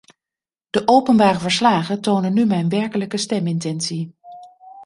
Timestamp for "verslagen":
1.39-2.01